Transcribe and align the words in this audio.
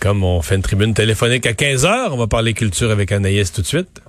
comme 0.00 0.24
on 0.24 0.40
fait 0.40 0.56
une 0.56 0.62
tribune 0.62 0.94
téléphonique 0.94 1.46
à 1.46 1.52
15h, 1.52 2.08
on 2.10 2.16
va 2.16 2.26
parler 2.26 2.54
culture 2.54 2.90
avec 2.90 3.12
Anaïs 3.12 3.52
tout 3.52 3.60
de 3.60 3.66
suite. 3.66 4.00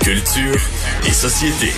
Culture 0.00 0.60
et 1.06 1.10
société. 1.10 1.70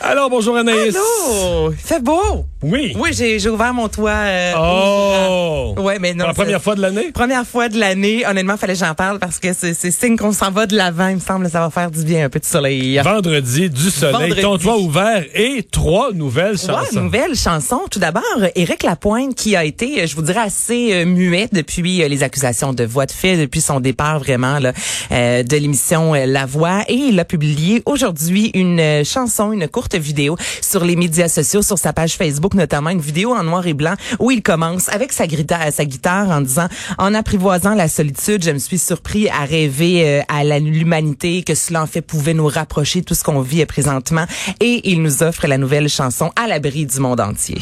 Alors, 0.00 0.30
bonjour 0.30 0.56
Anaïs. 0.56 0.96
Allô, 0.96 1.72
fait 1.72 2.02
beau. 2.02 2.46
Oui. 2.62 2.92
Oui, 2.98 3.10
j'ai 3.12 3.38
j'ai 3.38 3.48
ouvert 3.48 3.72
mon 3.72 3.88
toit. 3.88 4.10
euh, 4.10 4.52
Oh! 4.58 5.74
Ouais, 5.78 5.98
mais 6.00 6.12
non. 6.12 6.24
Pour 6.24 6.28
la 6.28 6.34
première 6.34 6.62
fois 6.62 6.74
de 6.74 6.80
l'année? 6.82 7.12
Première 7.12 7.46
fois 7.46 7.68
de 7.68 7.78
l'année. 7.78 8.26
Honnêtement, 8.26 8.56
fallait 8.56 8.72
que 8.72 8.80
j'en 8.80 8.94
parle 8.94 9.18
parce 9.20 9.38
que 9.38 9.52
c'est 9.52 9.74
c'est 9.74 9.92
signe 9.92 10.16
qu'on 10.16 10.32
s'en 10.32 10.50
va 10.50 10.66
de 10.66 10.76
l'avant. 10.76 11.06
Il 11.08 11.16
me 11.16 11.20
semble 11.20 11.48
ça 11.48 11.60
va 11.60 11.70
faire 11.70 11.90
du 11.90 12.02
bien, 12.02 12.24
un 12.24 12.28
peu 12.28 12.40
de 12.40 12.44
soleil. 12.44 12.98
Vendredi, 13.04 13.70
du 13.70 13.90
soleil, 13.90 14.12
Vendredi. 14.30 14.42
ton 14.42 14.58
toit 14.58 14.76
ouvert 14.78 15.24
et 15.34 15.64
trois 15.70 16.12
nouvelles 16.12 16.58
chansons. 16.58 17.00
nouvelle 17.00 17.36
chanson. 17.36 17.82
Tout 17.90 18.00
d'abord, 18.00 18.22
Éric 18.56 18.82
Lapointe 18.82 19.34
qui 19.36 19.54
a 19.54 19.64
été, 19.64 20.04
je 20.06 20.16
vous 20.16 20.22
dirais, 20.22 20.40
assez 20.40 20.92
euh, 20.92 21.04
muet 21.04 21.48
depuis 21.52 22.02
euh, 22.02 22.08
les 22.08 22.22
accusations 22.24 22.72
de 22.72 22.84
voix 22.84 23.06
de 23.06 23.12
fait, 23.12 23.36
depuis 23.36 23.60
son 23.60 23.78
départ 23.78 24.18
vraiment 24.18 24.58
là, 24.58 24.72
euh, 25.12 25.42
de 25.44 25.56
l'émission 25.56 26.14
La 26.14 26.44
Voix. 26.46 26.82
Et 26.88 26.94
il 26.94 27.20
a 27.20 27.24
publié 27.24 27.82
aujourd'hui 27.86 28.50
une 28.54 29.04
chanson, 29.04 29.52
une 29.52 29.68
courte 29.68 29.94
vidéo 29.94 30.36
sur 30.60 30.84
les 30.84 30.96
médias 30.96 31.28
sociaux, 31.28 31.62
sur 31.62 31.78
sa 31.78 31.92
page 31.92 32.14
Facebook 32.14 32.47
notamment, 32.54 32.90
une 32.90 33.00
vidéo 33.00 33.34
en 33.34 33.42
noir 33.42 33.66
et 33.66 33.74
blanc 33.74 33.94
où 34.18 34.30
il 34.30 34.42
commence 34.42 34.88
avec 34.88 35.12
sa, 35.12 35.26
guitare, 35.26 35.72
sa 35.72 35.84
guitare 35.84 36.30
en 36.30 36.40
disant 36.40 36.68
«En 36.98 37.14
apprivoisant 37.14 37.74
la 37.74 37.88
solitude, 37.88 38.44
je 38.44 38.50
me 38.50 38.58
suis 38.58 38.78
surpris 38.78 39.28
à 39.28 39.44
rêver 39.44 40.02
euh, 40.04 40.22
à 40.28 40.44
l'humanité, 40.58 41.42
que 41.42 41.54
cela 41.54 41.82
en 41.82 41.86
fait 41.86 42.02
pouvait 42.02 42.34
nous 42.34 42.46
rapprocher 42.46 43.02
tout 43.02 43.14
ce 43.14 43.24
qu'on 43.24 43.40
vit 43.40 43.64
présentement.» 43.66 44.26
Et 44.60 44.90
il 44.90 45.02
nous 45.02 45.22
offre 45.22 45.46
la 45.46 45.58
nouvelle 45.58 45.88
chanson 45.88 46.30
«À 46.36 46.46
l'abri 46.46 46.86
du 46.86 47.00
monde 47.00 47.20
entier». 47.20 47.58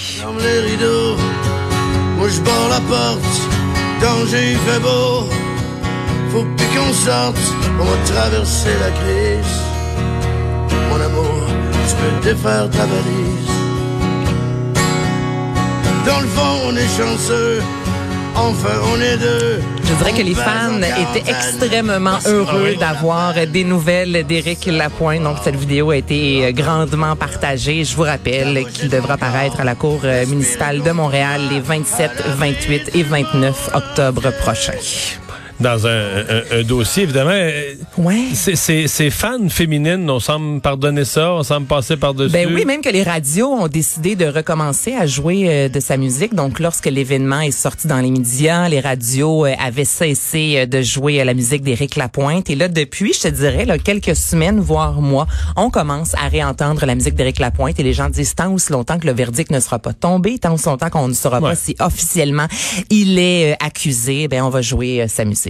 Dans 16.07 16.21
le 16.21 16.29
fond, 16.29 16.69
on 16.69 16.77
est 16.77 16.89
chanceux, 16.97 17.61
enfin 18.37 18.79
on 18.93 19.01
est 19.01 19.17
deux. 19.17 19.61
Je 19.83 19.93
dirais 19.95 20.13
que 20.13 20.23
les 20.23 20.35
fans 20.35 20.79
étaient 20.79 21.29
extrêmement 21.29 22.19
heureux 22.27 22.77
d'avoir 22.79 23.35
des 23.47 23.65
nouvelles 23.65 24.25
d'Éric 24.25 24.67
Lapointe. 24.67 25.25
Donc, 25.25 25.39
cette 25.43 25.57
vidéo 25.57 25.91
a 25.91 25.97
été 25.97 26.47
euh, 26.47 26.53
grandement 26.53 27.17
partagée. 27.17 27.83
Je 27.83 27.97
vous 27.97 28.03
rappelle 28.03 28.67
qu'il 28.67 28.89
devra 28.89 29.17
paraître 29.17 29.61
à 29.61 29.65
la 29.65 29.75
Cour 29.75 30.01
euh, 30.05 30.27
municipale 30.27 30.83
de 30.83 30.91
Montréal 30.93 31.41
les 31.51 31.61
27, 31.61 32.11
28 32.39 32.91
et 32.95 33.03
29 33.03 33.71
octobre 33.75 34.31
prochains. 34.41 34.79
Dans 35.59 35.87
un, 35.87 35.91
un- 35.91 36.43
un 36.61 36.63
dossier, 36.63 37.05
évidemment. 37.05 37.31
euh, 37.33 37.75
Ouais. 37.97 38.25
Ces 38.35 39.11
fans 39.11 39.49
féminines, 39.49 40.09
on 40.11 40.21
semble 40.21 40.61
pardonner 40.61 41.05
ça, 41.07 41.33
on 41.33 41.43
semble 41.43 41.67
passer 41.67 41.97
par-dessus. 41.97 42.33
Ben 42.33 42.53
oui, 42.55 42.65
même 42.67 42.83
que 42.83 42.91
les 42.91 43.03
radios 43.03 43.49
ont 43.53 43.67
décidé 43.69 44.17
de 44.17 44.27
recommencer 44.27 44.95
à 44.95 45.07
jouer 45.07 45.45
euh, 45.49 45.69
de 45.71 45.81
sa 45.81 45.97
musique. 45.97 46.35
Donc, 46.35 46.61
lorsque 46.61 46.87
l'événement 46.87 47.41
est 47.41 47.51
sorti 47.53 47.89
dans 47.89 47.99
les 48.01 48.11
médias, 48.11 48.69
les 48.69 48.81
radios 48.81 49.47
euh, 49.47 49.55
avaient 49.59 49.87
cessé 49.87 50.55
euh, 50.59 50.67
de 50.67 50.83
jouer 50.83 51.25
la 51.25 51.33
musique 51.33 51.63
d'Éric 51.63 51.97
Lapointe. 51.97 52.51
Et 52.51 52.55
là, 52.55 52.69
depuis, 52.69 53.15
je 53.15 53.21
te 53.21 53.29
dirais, 53.29 53.65
là, 53.65 53.79
quelques 53.79 54.15
semaines, 54.17 54.61
voire 54.61 55.01
mois, 55.01 55.27
on 55.57 55.71
commence 55.71 56.15
à 56.17 56.29
réentendre 56.29 56.85
la 56.85 56.95
musique 56.95 57.15
d'Éric 57.15 57.39
Lapointe. 57.39 57.81
Et 57.81 57.83
les 57.83 57.95
gens 57.95 58.11
disent 58.11 58.35
tant 58.35 58.53
aussi 58.53 58.73
longtemps 58.73 58.99
que 58.99 59.07
le 59.07 59.13
verdict 59.15 59.51
ne 59.51 59.61
sera 59.61 59.79
pas 59.79 59.95
tombé, 59.95 60.39
tant 60.39 60.53
aussi 60.55 60.67
longtemps 60.67 60.91
qu'on 60.91 61.09
ne 61.09 61.15
saura 61.15 61.41
Ouais. 61.41 61.51
pas 61.51 61.57
si 61.57 61.75
officiellement 61.81 62.47
il 62.91 63.19
est 63.19 63.57
accusé, 63.63 64.29
ben 64.29 64.43
on 64.43 64.51
va 64.51 64.61
jouer 64.63 65.07
sa 65.09 65.25
musique. 65.25 65.46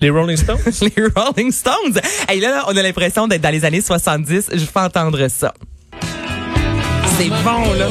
Les 0.00 0.10
Rolling 0.10 0.36
Stones? 0.36 0.58
les 0.82 1.04
Rolling 1.14 1.50
Stones. 1.50 2.00
Et 2.32 2.40
là, 2.40 2.64
on 2.68 2.76
a 2.76 2.82
l'impression 2.82 3.26
d'être 3.26 3.42
dans 3.42 3.50
les 3.50 3.64
années 3.64 3.80
70. 3.80 4.50
Je 4.52 4.64
fais 4.64 4.80
entendre 4.80 5.26
ça. 5.28 5.52
C'est 7.16 7.28
bon, 7.28 7.72
là. 7.74 7.88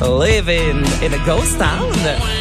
Living 0.00 0.84
in 1.02 1.12
a 1.12 1.18
ghost 1.26 1.58
town. 1.58 2.37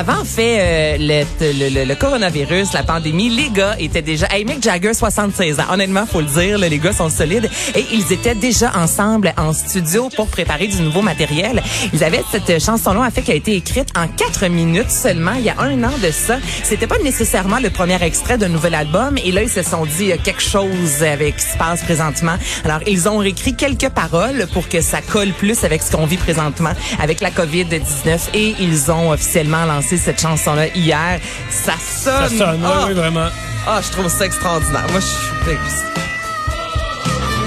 Avant 0.00 0.24
fait 0.24 0.56
euh, 0.60 0.96
le, 0.98 1.74
le, 1.74 1.84
le- 1.84 1.94
coronavirus, 1.94 2.72
la 2.72 2.82
pandémie, 2.82 3.28
les 3.28 3.50
gars 3.50 3.76
étaient 3.78 4.00
déjà. 4.00 4.26
Hey, 4.30 4.46
Mick 4.46 4.62
Jagger, 4.62 4.94
76 4.94 5.60
ans. 5.60 5.64
Honnêtement, 5.70 6.06
faut 6.06 6.22
le 6.22 6.26
dire, 6.26 6.56
là, 6.58 6.70
les 6.70 6.78
gars 6.78 6.94
sont 6.94 7.10
solides. 7.10 7.50
Et 7.74 7.84
ils 7.92 8.10
étaient 8.10 8.34
déjà 8.34 8.72
ensemble 8.78 9.34
en 9.36 9.52
studio 9.52 10.08
pour 10.16 10.28
préparer 10.28 10.68
du 10.68 10.80
nouveau 10.80 11.02
matériel. 11.02 11.62
Ils 11.92 12.02
avaient 12.02 12.22
cette 12.32 12.64
chanson-là, 12.64 13.00
en 13.02 13.10
fait, 13.10 13.20
qui 13.20 13.30
a 13.32 13.34
été 13.34 13.54
écrite 13.54 13.90
en 13.94 14.08
quatre 14.08 14.46
minutes 14.48 14.90
seulement, 14.90 15.34
il 15.36 15.42
y 15.44 15.50
a 15.50 15.56
un 15.60 15.84
an 15.84 15.92
de 16.02 16.10
ça. 16.10 16.38
C'était 16.62 16.86
pas 16.86 16.98
nécessairement 17.04 17.58
le 17.58 17.68
premier 17.68 18.02
extrait 18.02 18.38
d'un 18.38 18.48
nouvel 18.48 18.74
album. 18.76 19.18
Et 19.22 19.32
là, 19.32 19.42
ils 19.42 19.50
se 19.50 19.62
sont 19.62 19.84
dit 19.84 19.92
il 20.04 20.06
y 20.06 20.12
a 20.12 20.16
quelque 20.18 20.40
chose 20.42 21.02
avec 21.02 21.38
ce 21.38 21.44
qui 21.44 21.52
se 21.52 21.58
passe 21.58 21.82
présentement. 21.82 22.36
Alors, 22.64 22.80
ils 22.86 23.06
ont 23.06 23.18
réécrit 23.18 23.54
quelques 23.54 23.90
paroles 23.90 24.46
pour 24.54 24.66
que 24.66 24.80
ça 24.80 25.02
colle 25.02 25.32
plus 25.32 25.62
avec 25.62 25.82
ce 25.82 25.92
qu'on 25.94 26.06
vit 26.06 26.16
présentement 26.16 26.72
avec 27.02 27.20
la 27.20 27.30
COVID-19 27.30 28.18
et 28.32 28.54
ils 28.60 28.90
ont 28.90 29.10
officiellement 29.10 29.66
lancé 29.66 29.89
cette 29.98 30.20
chanson-là 30.20 30.68
hier. 30.68 31.20
Ça 31.50 31.72
Ça 31.78 32.28
sonne. 32.28 32.38
sonne, 32.38 32.60
oui, 32.62 32.70
Ah! 32.72 32.88
vraiment. 32.94 33.28
Ah, 33.66 33.80
je 33.84 33.90
trouve 33.90 34.08
ça 34.08 34.24
extraordinaire. 34.26 34.86
Moi, 34.90 35.00
je 35.00 35.06
suis... 35.06 35.16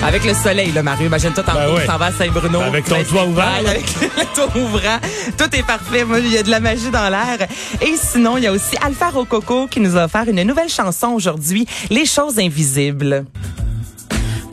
Avec 0.06 0.26
le 0.26 0.34
soleil, 0.34 0.72
là, 0.74 0.84
Mario. 0.84 1.08
Imagine-toi, 1.08 1.44
tantôt, 1.44 1.58
Ben 1.60 1.74
ouais. 1.76 1.86
t'en 1.86 1.98
vas 1.98 2.08
à 2.08 2.12
Saint-Bruno. 2.12 2.60
Avec 2.60 2.84
ton 2.86 2.96
Ben, 2.98 3.06
toit 3.06 3.24
ouvert. 3.26 3.48
Avec 3.66 3.86
le 4.02 4.26
toit 4.36 4.62
ouvrant. 4.62 5.00
Tout 5.38 5.56
est 5.56 5.64
parfait. 5.66 6.04
Moi, 6.04 6.20
il 6.20 6.28
y 6.32 6.38
a 6.38 6.44
de 6.44 6.50
la 6.52 6.60
magie 6.60 6.90
dans 6.92 7.08
l'air. 7.10 7.48
Et 7.82 7.94
sinon, 7.96 8.36
il 8.38 8.44
y 8.44 8.48
a 8.48 8.52
aussi 8.52 8.76
Alpha 8.86 9.10
Rococo 9.12 9.68
qui 9.68 9.80
nous 9.80 9.96
a 9.98 10.04
offert 10.06 10.26
une 10.28 10.44
nouvelle 10.44 10.68
chanson 10.70 11.08
aujourd'hui, 11.08 11.66
Les 11.90 12.06
choses 12.06 12.38
invisibles. 12.38 13.24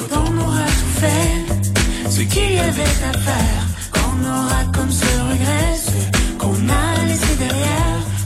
Quand 0.09 0.21
on 0.21 0.39
aura 0.39 0.65
tout 0.67 1.01
fait, 1.01 2.11
ce 2.11 2.21
qu'il 2.21 2.55
y 2.55 2.59
avait 2.61 2.83
à 2.83 3.19
faire, 3.19 3.67
quand 3.93 4.01
on 4.22 4.28
aura 4.28 4.65
comme 4.72 4.91
ce 4.93 5.05
regret, 5.05 5.75
ce 5.77 6.39
qu'on 6.39 6.55
a 6.69 7.00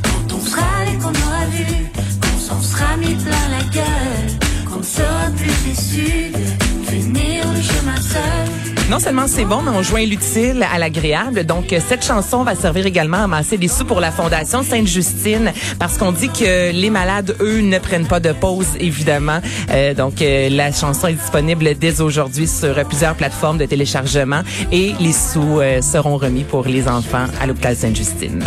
quand 0.02 0.34
on 0.34 0.40
sera 0.40 0.62
allé, 0.80 0.98
qu'on 0.98 1.08
aura 1.08 1.46
vu, 1.46 1.86
qu'on 2.20 2.38
s'en 2.38 2.60
sera 2.60 2.96
mis 2.96 3.14
plein 3.14 3.48
la 3.50 3.62
gueule, 3.72 4.38
qu'on 4.68 4.78
ne 4.78 4.82
sera 4.82 5.30
plus 5.36 5.68
déçu 5.68 6.30
de 6.30 6.90
finir 6.90 7.44
le 7.52 7.62
chemin 7.62 8.00
seul. 8.00 8.53
Non 8.90 8.98
seulement 8.98 9.26
c'est 9.26 9.46
bon, 9.46 9.62
mais 9.62 9.70
on 9.70 9.82
joint 9.82 10.04
l'utile 10.04 10.64
à 10.70 10.78
l'agréable. 10.78 11.44
Donc, 11.44 11.72
euh, 11.72 11.80
cette 11.86 12.04
chanson 12.04 12.44
va 12.44 12.54
servir 12.54 12.84
également 12.84 13.16
à 13.16 13.24
amasser 13.24 13.56
des 13.56 13.66
sous 13.66 13.86
pour 13.86 13.98
la 13.98 14.10
Fondation 14.10 14.62
Sainte-Justine 14.62 15.52
parce 15.78 15.96
qu'on 15.96 16.12
dit 16.12 16.28
que 16.28 16.70
les 16.70 16.90
malades, 16.90 17.34
eux, 17.40 17.60
ne 17.60 17.78
prennent 17.78 18.06
pas 18.06 18.20
de 18.20 18.32
pause, 18.32 18.66
évidemment. 18.78 19.40
Euh, 19.70 19.94
donc, 19.94 20.20
euh, 20.20 20.50
la 20.50 20.70
chanson 20.70 21.08
est 21.08 21.14
disponible 21.14 21.74
dès 21.78 22.02
aujourd'hui 22.02 22.46
sur 22.46 22.76
euh, 22.76 22.84
plusieurs 22.84 23.14
plateformes 23.14 23.56
de 23.56 23.64
téléchargement 23.64 24.42
et 24.70 24.92
les 25.00 25.12
sous 25.12 25.60
euh, 25.60 25.80
seront 25.80 26.18
remis 26.18 26.44
pour 26.44 26.64
les 26.66 26.86
enfants 26.86 27.24
à 27.40 27.46
l'hôpital 27.46 27.74
Sainte-Justine. 27.74 28.44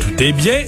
Tout 0.00 0.22
est 0.22 0.32
bien. 0.32 0.60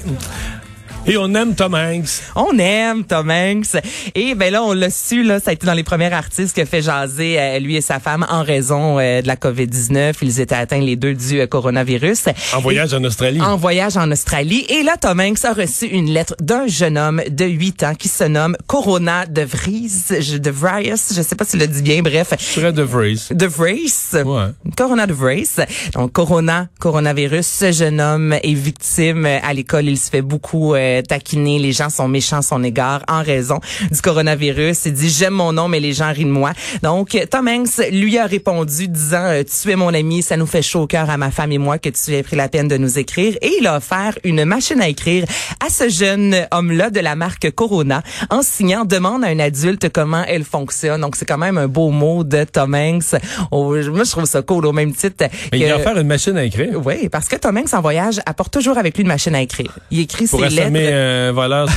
Et 1.07 1.19
on 1.19 1.35
aime 1.35 1.55
Tom 1.55 1.75
Hanks. 1.75 2.23
On 2.35 2.59
aime 2.59 3.05
Tom 3.05 3.31
Hanks. 3.31 3.77
Et 4.15 4.35
ben 4.35 4.51
là, 4.51 4.63
on 4.63 4.73
l'a 4.73 4.89
su, 4.89 5.23
là, 5.23 5.39
ça 5.39 5.51
a 5.51 5.53
été 5.53 5.67
dans 5.67 5.75
les 5.75 5.83
premiers 5.83 6.13
artistes 6.13 6.57
que 6.57 6.65
fait 6.65 6.81
jaser 6.81 7.39
euh, 7.39 7.59
lui 7.59 7.77
et 7.77 7.83
sa 7.83 8.01
femme 8.01 8.25
en 8.31 8.43
raison 8.43 8.99
euh, 8.99 9.21
de 9.21 9.27
la 9.27 9.37
COVID-19. 9.37 10.15
Ils 10.23 10.41
étaient 10.41 10.55
atteints 10.55 10.81
les 10.81 10.97
deux 10.97 11.13
du 11.13 11.41
euh, 11.41 11.47
coronavirus. 11.47 12.29
En 12.55 12.61
voyage 12.61 12.95
en 12.95 13.05
Australie. 13.05 13.41
En 13.43 13.57
voyage 13.57 13.99
en 13.99 14.11
Australie. 14.11 14.65
Et 14.71 14.83
là, 14.83 14.97
Tom 14.99 15.21
Hanks 15.21 15.45
a 15.45 15.53
reçu 15.53 15.85
une 15.87 16.09
lettre 16.11 16.37
d'un 16.41 16.67
jeune 16.67 16.97
homme 16.97 17.21
de 17.29 17.45
8 17.45 17.83
ans 17.83 17.95
qui 17.95 18.09
se 18.09 18.25
nomme 18.25 18.57
Corona 18.67 19.27
de 19.27 19.43
Vries. 19.43 20.07
Je, 20.09 20.39
de 20.39 20.51
Vries. 20.51 21.13
Je 21.15 21.21
sais 21.21 21.37
pas 21.37 21.45
si 21.45 21.59
je 21.59 21.63
le 21.63 21.69
dis 21.69 21.83
bien. 21.83 22.01
Bref. 22.01 22.33
Fred 22.39 22.75
de 22.75 22.83
Vries. 22.83 23.29
De 23.31 23.45
Vries. 23.45 23.93
Ouais. 24.25 24.47
Corona 24.75 25.07
de 25.07 25.13
Vries. 25.13 25.51
Donc, 25.93 26.13
Corona, 26.13 26.69
coronavirus. 26.81 27.47
Ce 27.47 27.73
jeune 27.73 28.01
homme 28.01 28.33
est 28.33 28.55
victime 28.55 29.27
à 29.27 29.53
l'école. 29.53 29.85
Il 29.85 29.99
se 29.99 30.09
fait 30.09 30.23
beaucoup 30.23 30.75
euh, 30.75 30.94
taquiner. 31.03 31.59
Les 31.59 31.73
gens 31.73 31.91
sont 31.91 32.09
méchants 32.09 32.39
à 32.39 32.43
son 32.43 32.63
égard 32.63 33.03
en 33.09 33.23
raison 33.23 33.61
du 33.91 34.01
coronavirus. 34.01 34.87
Il 34.87 34.93
dit, 34.93 35.11
j'aime 35.11 35.35
mon 35.35 35.53
nom, 35.53 35.69
mais 35.69 35.81
les 35.81 35.93
gens 35.93 36.13
rient 36.13 36.25
de 36.25 36.31
moi. 36.31 36.53
Donc, 36.83 37.17
Tom 37.31 37.49
Hanks 37.49 37.91
lui 37.91 38.19
a 38.19 38.27
répondu 38.27 38.89
disant, 38.89 39.25
euh, 39.25 39.43
tu 39.43 39.71
es 39.71 39.77
mon 39.77 39.93
ami, 39.93 40.23
ça 40.23 40.37
nous 40.37 40.47
fait 40.47 40.63
chaud 40.63 40.83
au 40.83 40.87
cœur 40.87 41.11
à 41.11 41.17
ma 41.17 41.31
femme 41.31 41.53
et 41.53 41.59
moi 41.59 41.79
que 41.79 41.89
tu 41.89 42.13
aies 42.15 42.23
pris 42.23 42.37
la 42.37 42.49
peine 42.49 42.69
de 42.69 42.77
nous 42.77 42.99
écrire. 42.99 43.37
Et 43.43 43.53
il 43.61 43.67
a 43.67 43.77
offert 43.77 44.15
une 44.25 44.45
machine 44.45 44.81
à 44.81 44.89
écrire 44.89 45.25
à 45.65 45.69
ce 45.71 45.89
jeune 45.89 46.47
homme-là 46.51 46.91
de 46.91 47.01
la 47.01 47.17
marque 47.17 47.51
Corona 47.51 48.03
en 48.31 48.43
signant 48.43 48.85
demande 48.85 49.25
à 49.25 49.29
un 49.29 49.39
adulte 49.39 49.89
comment 49.93 50.25
elle 50.27 50.45
fonctionne. 50.45 51.01
Donc, 51.01 51.17
c'est 51.17 51.27
quand 51.27 51.39
même 51.39 51.59
un 51.59 51.69
beau 51.69 51.91
mot 51.91 52.25
de 52.25 52.45
Tom 52.45 52.75
Hanks. 52.75 53.21
Oh, 53.51 53.75
moi, 53.91 54.05
je 54.05 54.11
trouve 54.11 54.25
ça 54.25 54.43
cool 54.43 54.67
au 54.67 54.73
même 54.73 54.95
titre 54.95 55.27
Mais 55.53 55.59
il 55.59 55.71
a 55.71 55.77
offert 55.77 55.99
une 55.99 56.07
machine 56.07 56.37
à 56.37 56.45
écrire. 56.45 56.81
oui, 56.85 57.09
parce 57.09 57.29
que 57.29 57.37
Tom 57.37 57.57
Hanks 57.57 57.75
en 57.75 57.81
voyage 57.81 58.21
apporte 58.27 58.53
toujours 58.53 58.79
avec 58.79 58.97
lui 58.97 59.03
une 59.03 59.09
machine 59.09 59.35
à 59.35 59.43
écrire. 59.43 59.77
Il 59.91 60.01
écrit 60.01 60.27
Pour 60.27 60.41
ses 60.41 60.61
assommer 60.61 60.84
et 60.85 60.93
un 61.29 61.33
voleur. 61.33 61.69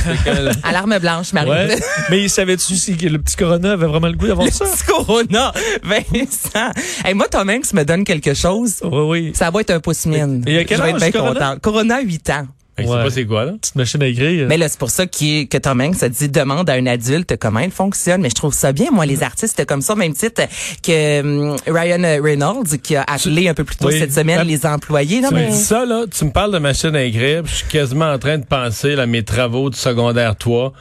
Alarme 0.62 0.98
blanche, 0.98 1.32
Marie. 1.32 1.50
Ouais. 1.50 1.78
Mais 2.10 2.28
savais-tu 2.28 2.74
si 2.76 2.94
le 2.94 3.18
petit 3.18 3.36
Corona 3.36 3.72
avait 3.72 3.86
vraiment 3.86 4.08
le 4.08 4.14
goût 4.14 4.26
d'avoir 4.26 4.46
Le 4.46 4.52
ça? 4.52 4.64
petit 4.64 4.84
Corona. 4.84 5.52
Vincent. 5.82 6.70
Hey, 7.04 7.14
moi, 7.14 7.26
Tom 7.28 7.48
Hanks 7.50 7.72
me 7.72 7.84
donne 7.84 8.04
quelque 8.04 8.34
chose. 8.34 8.76
Oui, 8.82 9.00
oui. 9.08 9.32
Ça 9.34 9.50
va 9.50 9.60
être 9.60 9.70
un 9.70 9.80
pouce 9.80 10.06
mienne. 10.06 10.42
Et 10.46 10.50
il 10.50 10.56
y 10.56 10.58
a 10.58 10.64
quel 10.64 10.78
Je 10.78 10.82
vais 10.82 10.88
âge, 10.90 10.94
être 11.02 11.12
bien 11.12 11.20
Corona? 11.20 11.40
content. 11.50 11.60
Corona, 11.60 12.00
8 12.00 12.30
ans. 12.30 12.46
Je 12.78 12.86
sais 12.86 13.02
pas 13.02 13.10
c'est 13.10 13.26
quoi, 13.26 13.44
là. 13.44 13.52
Petite 13.60 13.76
machine 13.76 14.02
à 14.02 14.06
écrire. 14.06 14.46
Mais 14.48 14.56
là, 14.56 14.68
c'est 14.68 14.78
pour 14.78 14.90
ça 14.90 15.06
que 15.06 15.58
Tom 15.58 15.80
Hanks 15.80 16.02
a 16.02 16.08
dit 16.08 16.28
demande 16.28 16.68
à 16.70 16.74
un 16.74 16.86
adulte 16.86 17.36
comment 17.38 17.60
il 17.60 17.70
fonctionne. 17.70 18.20
Mais 18.20 18.30
je 18.30 18.34
trouve 18.34 18.54
ça 18.54 18.72
bien, 18.72 18.90
moi, 18.90 19.06
les 19.06 19.22
artistes 19.22 19.64
comme 19.66 19.82
ça, 19.82 19.94
au 19.94 19.96
même 19.96 20.14
titre 20.14 20.42
que 20.82 21.20
hum, 21.20 21.56
Ryan 21.66 22.22
Reynolds 22.22 22.78
qui 22.82 22.96
a 22.96 23.02
appelé 23.02 23.48
un 23.48 23.54
peu 23.54 23.64
plus 23.64 23.76
tôt 23.76 23.88
Oui. 23.88 23.98
cette 23.98 24.12
semaine 24.12 24.46
les 24.46 24.64
employés. 24.66 25.20
Non, 25.20 25.28
Tu 25.28 25.34
me 25.34 25.40
mais 25.40 25.48
dis 25.50 25.56
ça, 25.58 25.84
là, 25.84 26.04
tu 26.10 26.24
me 26.24 26.30
parles 26.30 26.52
de 26.52 26.58
machine 26.58 26.94
à 26.94 27.02
écrire, 27.02 27.42
puis 27.42 27.52
je 27.52 27.56
suis 27.58 27.68
quasiment 27.68 28.10
en 28.12 28.18
train 28.18 28.38
de 28.38 28.44
penser 28.44 28.94
à 28.94 29.06
mes 29.06 29.22
travaux 29.24 29.70
du 29.70 29.78
secondaire 29.78 30.36
3 30.36 30.72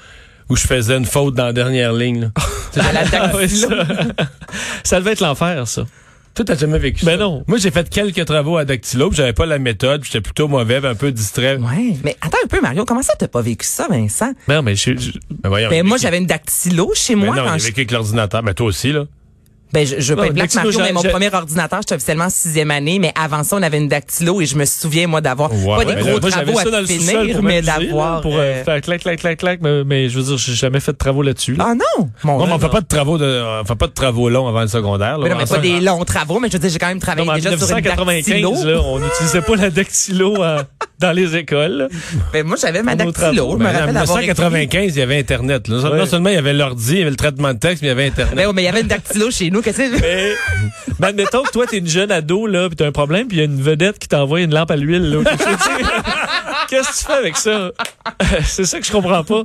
où 0.49 0.55
je 0.55 0.65
faisais 0.65 0.95
une 0.97 1.05
faute 1.05 1.35
dans 1.35 1.45
la 1.45 1.53
dernière 1.53 1.93
ligne. 1.93 2.21
Là. 2.21 2.29
à 2.89 2.93
la 2.93 3.01
Ah 3.13 3.31
ça. 3.47 3.67
ça 4.83 4.99
devait 4.99 5.11
être 5.13 5.21
l'enfer, 5.21 5.67
ça. 5.67 5.85
Toi, 6.37 6.45
t'as 6.45 6.55
jamais 6.55 6.77
vécu 6.77 7.03
Ben 7.03 7.13
ça? 7.13 7.17
non. 7.17 7.43
Moi, 7.47 7.57
j'ai 7.57 7.71
fait 7.71 7.89
quelques 7.89 8.23
travaux 8.25 8.57
à 8.57 8.63
Dactylo, 8.63 9.09
puis 9.09 9.17
j'avais 9.17 9.33
pas 9.33 9.47
la 9.47 9.57
méthode, 9.57 10.01
puis 10.01 10.11
j'étais 10.13 10.21
plutôt 10.21 10.47
mauvais, 10.47 10.85
un 10.85 10.93
peu 10.93 11.11
distrait. 11.11 11.57
Ouais, 11.57 11.95
mais 12.03 12.15
attends 12.21 12.37
un 12.43 12.47
peu, 12.47 12.61
Mario. 12.61 12.85
Comment 12.85 13.01
ça, 13.01 13.15
t'as 13.17 13.27
pas 13.27 13.41
vécu 13.41 13.65
ça, 13.65 13.87
Vincent? 13.89 14.31
Non, 14.47 14.61
mais 14.61 14.75
je, 14.75 14.95
je- 14.95 15.11
Ben 15.31 15.49
voyons. 15.49 15.69
Ben, 15.71 15.83
moi, 15.83 15.97
j'avais 15.97 16.19
une 16.19 16.27
dactylo 16.27 16.91
chez 16.93 17.15
Ben 17.15 17.25
moi 17.25 17.35
non, 17.35 17.43
quand 17.45 17.57
j'ai 17.57 17.65
vécu 17.69 17.79
avec 17.79 17.91
l'ordinateur. 17.91 18.43
Mais 18.43 18.53
toi 18.53 18.67
aussi, 18.67 18.91
là. 18.91 19.05
Ben, 19.73 19.85
je, 19.85 19.95
je 19.99 20.09
veux 20.13 20.15
pas 20.15 20.21
Non, 20.23 20.27
être 20.29 20.33
black, 20.35 20.53
Mario, 20.55 20.79
mais 20.79 20.91
mon 20.93 21.03
premier 21.03 21.33
ordinateur, 21.33 21.79
j'étais 21.81 21.95
officiellement 21.95 22.25
en 22.25 22.29
sixième 22.29 22.71
année, 22.71 22.99
mais 22.99 23.11
avant 23.21 23.43
ça, 23.43 23.57
on 23.57 23.61
avait 23.63 23.77
une 23.77 23.87
dactylo 23.89 24.39
et 24.41 24.45
je 24.45 24.55
me 24.57 24.65
souviens, 24.65 25.07
moi, 25.07 25.19
d'avoir 25.21 25.51
Ouais, 25.51 25.75
pas 25.77 25.85
des 25.85 25.93
ouais, 25.93 26.01
gros 26.01 26.13
là, 26.13 26.19
moi, 26.21 26.31
travaux 26.31 26.57
ça 26.59 26.69
dans 26.71 26.77
à 26.77 26.81
le 26.81 26.87
sous-sol 26.87 27.19
finir, 27.21 27.35
pour 27.35 27.43
mais 27.43 27.61
d'avoir... 27.61 28.21
pour 28.21 28.35
euh, 28.35 28.39
euh, 28.41 28.63
faire 28.63 28.81
clac, 28.81 29.01
clac, 29.01 29.19
clac, 29.19 29.37
clac, 29.37 29.59
mais, 29.61 29.83
mais 29.83 30.09
je 30.09 30.17
veux 30.19 30.23
dire, 30.25 30.37
j'ai 30.37 30.53
jamais 30.53 30.79
fait 30.79 30.93
de 30.93 30.97
travaux 30.97 31.21
là-dessus. 31.21 31.55
là. 31.55 31.65
Ah 31.69 31.73
non! 31.75 32.09
Mon 32.23 32.37
Non, 32.39 32.47
mais 32.47 32.53
on 32.53 32.59
fait 32.59 32.69
pas 32.69 32.81
de 32.81 32.87
travaux 32.87 33.17
de, 33.17 33.43
on 33.61 33.65
fait 33.65 33.75
pas 33.75 33.87
de 33.87 33.91
travaux 33.93 34.29
longs 34.29 34.47
avant 34.47 34.61
le 34.61 34.67
secondaire. 34.67 35.17
Là. 35.17 35.23
Mais 35.23 35.29
non, 35.31 35.37
mais 35.37 35.45
pas 35.45 35.57
des 35.59 35.79
longs 35.81 36.03
travaux, 36.05 36.39
mais 36.39 36.47
je 36.47 36.53
veux 36.53 36.59
dire, 36.59 36.69
j'ai 36.69 36.79
quand 36.79 36.87
même 36.87 36.97
Non, 36.97 37.01
travaillé 37.01 37.25
mais 37.27 37.31
en 37.33 37.35
déjà 37.35 37.49
sur 37.57 37.69
une 37.69 37.83
1995, 37.83 38.41
dactylo. 38.53 38.71
là, 38.73 38.81
on 38.85 38.99
n'utilisait 38.99 39.41
pas 39.41 39.55
la 39.57 39.69
dactylo 39.69 40.43
euh, 40.43 40.63
dans 40.99 41.11
les 41.11 41.35
écoles. 41.35 41.77
là. 41.77 41.87
Ben, 42.33 42.45
moi, 42.45 42.57
j'avais 42.59 42.83
ma 42.83 42.95
dactylo. 42.95 43.11
travaux. 43.11 43.51
Je 43.51 43.57
me 43.57 43.63
ben, 43.63 43.69
en 43.75 43.79
rappelle 43.79 43.93
d'avoir 43.95 44.19
écrit. 44.19 44.27
1995, 44.31 44.95
il 44.95 44.99
y 44.99 45.01
avait 45.01 45.19
Internet. 45.19 45.67
Non 45.69 46.05
seulement 46.05 46.29
il 46.29 46.35
y 46.35 46.37
avait 46.37 46.53
l'ordi, 46.53 46.91
il 46.93 46.97
y 46.99 47.01
avait 47.01 47.09
le 47.09 47.15
traitement 47.15 47.53
de 47.53 47.59
texte, 47.59 47.81
mais 47.81 47.87
il 47.87 47.89
y 47.89 47.91
avait 47.91 48.05
Internet. 48.07 48.35
Ben, 48.35 48.51
mais 48.53 48.61
il 48.61 48.65
y 48.65 48.69
avait 48.69 48.81
une 48.81 48.87
dactylo 48.87 49.29
chez 49.31 49.49
nous. 49.51 49.56
Que 49.61 49.99
Mais, 50.01 50.35
ben, 50.99 51.07
admettons 51.07 51.43
que 51.43 51.51
toi, 51.51 51.65
t'es 51.65 51.77
une 51.77 51.87
jeune 51.87 52.11
ado, 52.11 52.47
là, 52.47 52.69
pis 52.69 52.75
t'as 52.75 52.87
un 52.87 52.91
problème, 52.91 53.27
puis 53.27 53.37
il 53.37 53.39
y 53.39 53.43
a 53.43 53.45
une 53.45 53.61
vedette 53.61 53.99
qui 53.99 54.07
t'envoie 54.07 54.41
une 54.41 54.53
lampe 54.53 54.71
à 54.71 54.75
l'huile, 54.75 55.09
là. 55.11 55.23
Qu'est-ce 56.69 56.89
que 56.89 56.97
tu 56.99 57.05
fais 57.05 57.13
avec 57.13 57.37
ça? 57.37 57.71
C'est 58.45 58.65
ça 58.65 58.79
que 58.79 58.85
je 58.85 58.91
comprends 58.91 59.23
pas. 59.23 59.43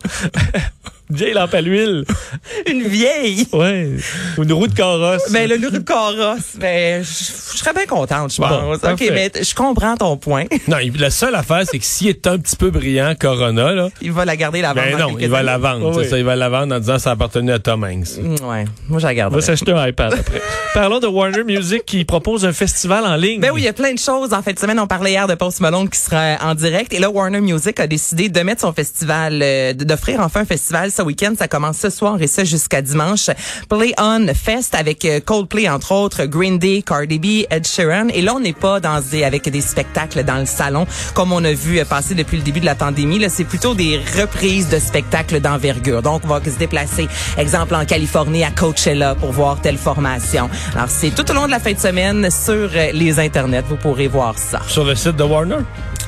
Une 1.12 1.18
vieille 1.18 1.34
lampe 1.34 1.52
à 1.52 1.60
l'huile. 1.60 2.04
une 2.70 2.82
vieille? 2.84 3.46
Ouais. 3.52 3.90
Ou 4.38 4.44
une 4.44 4.52
roue 4.54 4.66
de 4.66 4.72
carrosse. 4.74 5.30
Ben, 5.30 5.46
le 5.48 5.56
rue 5.56 5.70
de 5.72 5.78
carrosse, 5.80 6.56
ben, 6.58 7.04
je 7.04 7.58
serais 7.58 7.74
bien 7.74 7.84
contente, 7.84 8.32
je 8.34 8.40
Bon, 8.40 8.48
pense. 8.48 8.78
OK, 8.92 9.04
mais 9.12 9.30
je 9.42 9.54
comprends 9.54 9.94
ton 9.96 10.16
point. 10.16 10.44
Non, 10.68 10.76
la 10.98 11.10
seule 11.10 11.34
affaire, 11.34 11.62
c'est 11.70 11.78
que 11.78 11.84
s'il 11.84 12.08
est 12.08 12.26
un 12.26 12.38
petit 12.38 12.56
peu 12.56 12.70
brillant, 12.70 13.14
Corona, 13.18 13.72
là, 13.72 13.88
Il 14.00 14.12
va 14.12 14.24
la 14.24 14.36
garder 14.36 14.62
la 14.62 14.72
ben 14.72 14.84
vendre 14.84 14.98
dans 14.98 15.10
non, 15.12 15.18
il 15.18 15.28
va 15.28 15.42
la 15.42 15.58
vendre. 15.58 15.92
C'est 15.92 16.00
oui. 16.00 16.08
ça, 16.08 16.18
il 16.18 16.24
va 16.24 16.34
la 16.36 16.48
vendre 16.48 16.74
en 16.74 16.78
disant 16.78 16.94
que 16.94 17.02
ça 17.02 17.10
appartenait 17.10 17.52
à 17.52 17.58
Tom 17.58 17.84
Hanks. 17.84 18.16
Mm, 18.18 18.36
Ouais, 18.48 18.64
moi, 18.88 18.98
je 18.98 19.06
la 19.06 19.12
On 19.12 19.16
garde. 19.16 19.34
va 19.34 19.40
s'acheter 19.42 19.72
un 19.72 19.86
iPad 19.86 20.14
après. 20.14 20.40
Parlons 20.74 20.98
de 21.00 21.06
Warner 21.06 21.44
Music 21.44 21.84
qui 21.84 22.04
propose 22.06 22.46
un 22.46 22.52
festival 22.54 23.04
en 23.04 23.16
ligne. 23.16 23.40
Ben 23.40 23.50
oui, 23.52 23.60
il 23.62 23.64
y 23.64 23.68
a 23.68 23.72
plein 23.74 23.92
de 23.92 23.98
choses. 23.98 24.32
En 24.32 24.40
fin 24.42 24.52
de 24.52 24.58
semaine, 24.58 24.80
on 24.80 24.86
parlait 24.86 25.10
hier 25.10 25.26
de 25.26 25.34
Post 25.34 25.60
Malone 25.60 25.88
qui 25.90 25.98
sera 25.98 26.36
en 26.40 26.54
direct. 26.54 26.92
Et 26.94 26.98
là, 27.00 27.10
Warner 27.10 27.40
Music 27.40 27.78
a 27.80 27.86
décidé 27.86 28.28
de 28.30 28.40
mettre 28.40 28.62
son 28.62 28.72
festival, 28.72 29.40
euh, 29.42 29.74
d'offrir 29.74 30.20
enfin 30.20 30.40
un 30.40 30.44
festival 30.46 30.90
ce 31.02 31.06
week-end. 31.06 31.32
Ça 31.36 31.48
commence 31.48 31.78
ce 31.78 31.90
soir 31.90 32.20
et 32.22 32.26
ça 32.28 32.44
jusqu'à 32.44 32.80
dimanche. 32.80 33.28
Play 33.68 33.92
On 33.98 34.26
Fest 34.34 34.74
avec 34.74 35.04
euh, 35.04 35.20
Coldplay, 35.20 35.68
entre 35.68 35.92
autres, 35.92 36.26
Green 36.26 36.58
Day, 36.58 36.82
Cardi 36.86 37.18
B, 37.18 37.44
Ed 37.50 37.66
Sheeran. 37.66 38.08
Et 38.08 38.22
là, 38.22 38.34
on 38.36 38.40
n'est 38.40 38.52
pas 38.52 38.78
dans 38.78 39.00
des, 39.00 39.24
avec 39.24 39.48
des 39.48 39.60
spectacles 39.60 40.22
dans 40.22 40.38
le 40.38 40.46
salon 40.46 40.86
comme 41.14 41.32
on 41.32 41.44
a 41.44 41.52
vu 41.52 41.80
euh, 41.80 41.84
passer 41.84 42.14
depuis 42.14 42.36
le 42.36 42.44
début 42.44 42.60
de 42.60 42.66
la 42.66 42.76
pandémie. 42.76 43.18
Là, 43.18 43.28
c'est 43.28 43.44
plutôt 43.44 43.74
des 43.74 44.00
reprises 44.20 44.68
de 44.68 44.78
spectacles 44.78 45.40
d'envergure. 45.40 46.02
Donc, 46.02 46.22
on 46.24 46.28
va 46.28 46.40
se 46.44 46.58
déplacer, 46.58 47.08
exemple, 47.36 47.74
en 47.74 47.84
Californie, 47.84 48.44
à 48.44 48.50
Coachella 48.50 49.16
pour 49.16 49.32
voir 49.32 49.60
telle 49.60 49.78
formation. 49.78 50.48
Alors, 50.74 50.88
c'est 50.88 51.10
tout 51.10 51.28
au 51.30 51.34
long 51.34 51.46
de 51.46 51.50
la 51.50 51.58
fin 51.58 51.72
de 51.72 51.78
semaine 51.78 52.30
sur 52.30 52.52
euh, 52.54 52.92
les 52.92 53.18
internets. 53.18 53.64
Vous 53.68 53.76
pourrez 53.76 54.06
voir 54.06 54.38
ça. 54.38 54.60
Sur 54.68 54.84
le 54.84 54.94
site 54.94 55.16
de 55.16 55.24
Warner? 55.24 55.58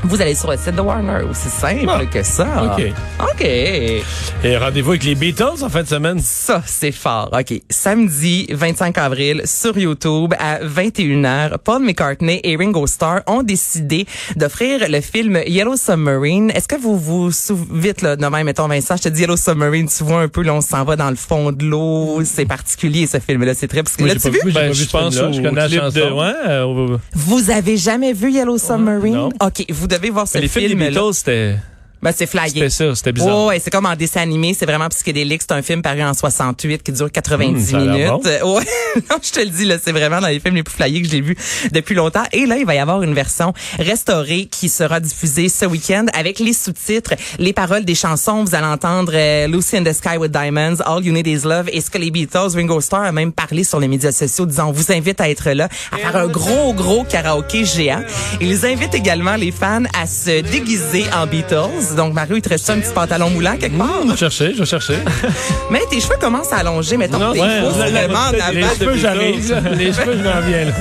Vous 0.06 0.20
allez 0.20 0.34
sur 0.34 0.50
le 0.50 0.56
site 0.58 0.76
de 0.76 0.80
Warner. 0.82 1.24
aussi 1.30 1.48
simple 1.48 1.86
Ah, 1.88 2.04
que 2.04 2.22
ça. 2.22 2.46
OK. 2.76 2.92
OK. 3.20 3.42
Et 3.44 4.56
rendez-vous 4.58 4.90
avec 4.90 5.04
les 5.04 5.14
Beatles 5.14 5.62
en 5.62 5.68
fin 5.70 5.82
de 5.82 5.88
semaine. 5.88 6.18
Ça, 6.20 6.62
c'est 6.66 6.92
fort. 6.92 7.30
OK. 7.32 7.60
Samedi 7.70 8.46
25 8.50 8.98
avril, 8.98 9.42
sur 9.46 9.76
YouTube, 9.78 10.34
à 10.38 10.58
21h, 10.62 11.56
Paul 11.64 11.82
McCartney 11.82 12.40
et 12.44 12.54
Ringo 12.56 12.86
Starr 12.86 13.20
ont 13.26 13.42
décidé 13.42 14.06
d'offrir 14.36 14.80
le 14.88 15.00
film 15.00 15.40
Yellow 15.46 15.76
Submarine. 15.76 16.50
Est-ce 16.50 16.68
que 16.68 16.76
vous 16.76 16.98
vous 16.98 17.32
souvenez, 17.32 17.80
vite, 17.80 18.02
là, 18.02 18.16
de 18.16 18.26
même, 18.26 18.44
mettons, 18.44 18.68
Vincent, 18.68 18.96
je 18.96 19.04
te 19.04 19.08
dis 19.08 19.22
Yellow 19.22 19.36
Submarine, 19.38 19.88
tu 19.88 20.04
vois 20.04 20.20
un 20.20 20.28
peu, 20.28 20.42
là, 20.42 20.52
on 20.54 20.60
s'en 20.60 20.84
va 20.84 20.96
dans 20.96 21.10
le 21.10 21.16
fond 21.16 21.50
de 21.50 21.64
l'eau. 21.64 22.20
C'est 22.24 22.44
particulier, 22.46 23.06
ce 23.06 23.18
film-là. 23.18 23.54
C'est 23.54 23.68
très, 23.68 23.82
parce 23.82 23.96
que 23.96 24.04
là, 24.04 24.14
tu 24.16 24.28
vu? 24.30 24.38
vu? 24.44 24.52
Ben, 24.52 24.66
pas 24.66 24.68
vu 24.68 24.74
je 24.74 24.90
pense 24.90 25.16
au 25.16 25.32
Je 25.32 25.40
connais 25.40 25.52
la 25.62 25.66
clip 25.68 25.80
de... 25.80 26.00
chanson. 26.00 26.18
Ouais, 26.18 26.32
euh, 26.46 26.98
Vous 27.14 27.50
avez 27.50 27.78
jamais 27.78 28.12
vu 28.12 28.30
Yellow 28.30 28.58
Submarine? 28.58 29.14
non. 29.14 29.28
OK. 29.40 29.64
Vous 29.70 29.86
devez 29.98 30.10
voir 30.10 30.28
ce 30.28 30.38
les 30.38 30.48
films 30.48 30.64
des 30.64 30.68
film-là. 30.70 30.90
Beatles, 30.90 31.14
c'était 31.14 31.56
Ben, 32.04 32.12
c'est 32.16 32.26
flyé. 32.26 32.48
c'était 32.50 32.70
ça, 32.70 32.94
c'était 32.94 33.12
bizarre. 33.12 33.36
Oh, 33.36 33.48
ouais, 33.48 33.58
c'est 33.58 33.70
comme 33.70 33.86
en 33.86 33.96
dessin 33.96 34.20
animé, 34.20 34.54
c'est 34.56 34.66
vraiment 34.66 34.88
psychédélique. 34.88 35.42
C'est 35.42 35.52
un 35.54 35.62
film 35.62 35.82
paru 35.82 36.02
en 36.02 36.14
68 36.14 36.82
qui 36.82 36.92
dure 36.92 37.10
90 37.10 37.54
Hum, 37.54 37.60
ça 37.64 37.76
a 37.76 37.80
l'air 37.80 37.92
minutes. 37.94 38.08
bon. 38.08 38.20
Euh, 38.26 38.40
Ouais, 38.54 38.64
non, 39.10 39.16
je 39.22 39.30
te 39.32 39.40
le 39.40 39.46
dis 39.46 39.64
là, 39.64 39.76
c'est 39.82 39.90
vraiment 39.92 40.20
dans 40.20 40.28
les 40.28 40.38
films 40.38 40.54
les 40.54 40.62
plus 40.62 40.74
flyés 40.74 41.02
que 41.02 41.08
j'ai 41.08 41.20
vus 41.20 41.36
depuis 41.72 41.94
longtemps. 41.94 42.22
Et 42.32 42.46
là, 42.46 42.56
il 42.58 42.66
va 42.66 42.74
y 42.74 42.78
avoir 42.78 43.02
une 43.02 43.14
version 43.14 43.52
restaurée 43.78 44.46
qui 44.50 44.68
sera 44.68 45.00
diffusée 45.00 45.48
ce 45.48 45.64
week-end 45.64 46.06
avec 46.14 46.38
les 46.38 46.52
sous-titres, 46.52 47.14
les 47.38 47.52
paroles 47.52 47.84
des 47.84 47.94
chansons. 47.94 48.44
Vous 48.44 48.54
allez 48.54 48.66
entendre 48.66 49.12
euh, 49.14 49.46
Lucy 49.48 49.76
in 49.78 49.84
the 49.84 49.92
Sky 49.92 50.16
with 50.18 50.30
Diamonds, 50.30 50.76
All 50.84 51.04
You 51.04 51.12
Need 51.12 51.26
Is 51.26 51.40
Love. 51.44 51.68
Et 51.72 51.80
ce 51.80 51.90
que 51.90 51.98
les 51.98 52.10
Beatles, 52.10 52.54
Ringo 52.54 52.80
Starr 52.80 53.04
a 53.04 53.12
même 53.12 53.32
parlé 53.32 53.64
sur 53.64 53.80
les 53.80 53.88
médias 53.88 54.12
sociaux, 54.12 54.46
disant 54.46 54.68
on 54.68 54.72
vous 54.72 54.92
invite 54.92 55.20
à 55.20 55.28
être 55.30 55.50
là, 55.50 55.68
à 55.92 55.96
faire 55.96 56.16
un 56.16 56.26
gros 56.28 56.72
gros 56.74 57.04
karaoké 57.04 57.64
géant. 57.64 58.02
Ils 58.40 58.66
invitent 58.66 58.94
également 58.94 59.36
les 59.36 59.50
fans 59.52 59.82
à 59.98 60.06
se 60.06 60.40
déguiser 60.42 61.04
en 61.16 61.26
Beatles. 61.26 61.93
Donc 61.94 62.12
Mario, 62.14 62.36
il 62.36 62.42
te 62.42 62.48
reste 62.48 62.68
un 62.70 62.78
petit 62.78 62.92
pantalon 62.92 63.30
moulant 63.30 63.56
quelque 63.56 63.76
part. 63.76 64.02
Je 64.04 64.10
vais 64.10 64.16
chercher, 64.16 64.52
je 64.54 64.58
vais 64.60 64.66
chercher. 64.66 64.98
Mais 65.70 65.80
tes 65.90 66.00
cheveux 66.00 66.16
commencent 66.20 66.52
à 66.52 66.58
allonger, 66.58 66.96
mettons 66.96 67.18
Non, 67.18 67.32
tes 67.32 67.40
ouais, 67.40 67.60
vraiment 67.60 68.18
en 68.18 68.52
les 68.52 68.62
cheveux, 68.62 68.96
j'arrive. 68.96 69.62
Les 69.76 69.92
cheveux, 69.92 70.18
je 70.18 70.22
m'en 70.24 70.40
viens. 70.46 70.64
là. 70.66 70.72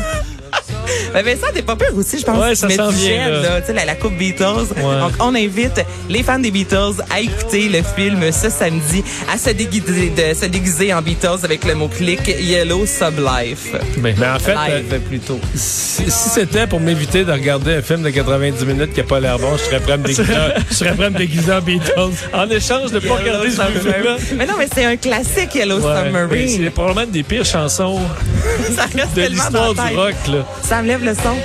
Ben 1.14 1.24
Vincent, 1.24 1.48
t'es 1.54 1.62
pas 1.62 1.76
peur 1.76 1.90
aussi, 1.96 2.20
je 2.20 2.26
pense. 2.26 2.38
Ouais, 2.40 2.50
que 2.52 2.56
ça 2.56 2.70
s'en 2.70 2.90
du 2.90 2.96
vient, 2.96 3.26
gel, 3.26 3.34
là. 3.34 3.42
là, 3.42 3.62
tu 3.62 3.68
sais, 3.68 3.74
la, 3.74 3.86
la 3.86 3.96
coupe 3.96 4.18
Beatles. 4.18 4.44
Donc, 4.82 5.12
on 5.20 5.36
invite 5.36 5.82
les 6.10 6.24
fans 6.24 6.40
des 6.40 6.52
Beatles 6.52 7.02
à 7.10 7.20
écouter 7.20 7.70
le 7.70 7.82
film 7.96 8.32
ce 8.32 8.50
samedi, 8.50 9.04
à 9.34 9.38
se 9.38 9.50
déguiser, 9.52 10.10
de 10.10 10.34
se 10.34 10.46
déguiser 10.46 10.94
en 10.94 11.02
Beatles 11.02 11.40
avec 11.44 11.66
le 11.66 11.76
mot-clic 11.76 12.22
Yellow 12.40 12.86
Sub 12.86 13.20
Life. 13.20 13.68
Ben, 13.98 14.16
Mais 14.18 14.28
en 14.28 14.40
fait, 14.40 14.56
euh, 14.70 15.00
plutôt. 15.08 15.40
si, 15.56 16.04
si 16.10 16.30
c'était 16.30 16.68
pour 16.68 16.80
m'éviter 16.80 17.24
de 17.24 17.32
regarder 17.32 17.76
un 17.76 17.82
film 17.82 18.02
de 18.04 18.10
90 18.10 18.66
minutes 18.66 18.94
qui 18.94 19.00
n'a 19.02 19.06
pas 19.06 19.20
l'air 19.20 19.38
bon, 19.40 19.56
je 19.58 19.64
serais 19.64 19.80
prêt 19.80 19.94
à 19.94 19.98
me 19.98 20.04
déguiser, 20.06 20.24
je 20.70 20.76
serais 20.76 20.94
prêt 20.96 21.06
à 21.06 21.10
me 21.10 21.18
déguiser 21.18 21.52
en 21.54 21.62
Beatles. 21.62 21.92
en 22.34 22.50
échange 22.50 22.92
de 22.92 23.00
pas 23.00 23.16
regarder 23.16 23.50
ce 23.52 23.62
film-là. 23.62 24.18
Submarine. 24.18 24.18
Mais 24.38 24.46
non, 24.46 24.54
mais 24.58 24.68
c'est 24.74 24.86
un 24.86 24.98
classique, 24.98 25.56
Yellow 25.56 25.80
Ouais, 25.80 25.94
mais 26.12 26.20
Submarine. 26.22 26.50
c'est 26.64 26.70
probablement 26.70 27.06
une 27.06 27.12
des 27.12 27.24
pires 27.24 27.46
chansons 27.46 28.00
Ça 28.76 28.84
reste 28.96 29.16
de 29.16 29.22
l'histoire 29.24 29.74
du 29.74 29.96
rock, 29.96 30.14
là. 30.28 30.46
Ça 30.64 30.73
me 30.82 30.88
lève 30.88 31.04
le 31.04 31.14
son. 31.14 31.36